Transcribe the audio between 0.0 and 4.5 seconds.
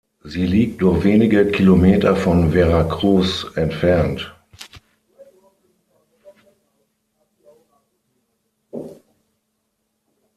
Sie liegt nur wenige Kilometer von Veracruz entfernt.